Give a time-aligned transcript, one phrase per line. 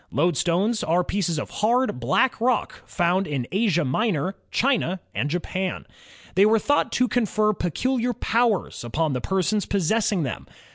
[0.11, 5.85] Loadstones are pieces of hard, black rock found in Asia Minor, China, and Japan.
[6.33, 10.47] They were thought to confer peculiar powers upon the persons possessing them.